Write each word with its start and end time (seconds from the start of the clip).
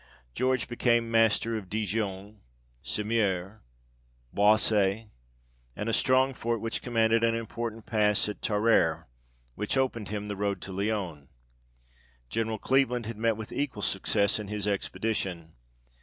George 0.33 0.67
became 0.67 1.11
master 1.11 1.55
of 1.59 1.69
Digoin, 1.69 2.39
Semeur, 2.83 3.61
Boissy, 4.33 5.11
and 5.75 5.87
a 5.87 5.93
strong 5.93 6.33
fort 6.33 6.59
which 6.59 6.81
commanded 6.81 7.23
an 7.23 7.35
important 7.35 7.85
pass 7.85 8.27
at 8.27 8.41
Tarare, 8.41 9.05
which 9.53 9.77
opened 9.77 10.07
to 10.07 10.13
him 10.13 10.27
the 10.27 10.35
road 10.35 10.59
to 10.63 10.71
Lyons. 10.73 11.29
General 12.29 12.57
Cleveland 12.57 13.05
had 13.05 13.17
met 13.19 13.37
with 13.37 13.51
equal 13.53 13.83
success 13.83 14.39
in 14.39 14.47
his 14.47 14.65
expedi 14.65 15.15
tion. 15.15 15.53